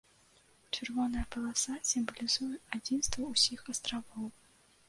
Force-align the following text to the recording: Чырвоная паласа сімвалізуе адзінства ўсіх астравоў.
Чырвоная 0.77 1.25
паласа 1.35 1.75
сімвалізуе 1.91 2.57
адзінства 2.79 3.21
ўсіх 3.35 3.59
астравоў. 3.75 4.27